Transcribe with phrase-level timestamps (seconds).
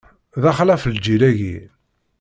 [0.41, 1.55] D axlaf, lǧil-agi!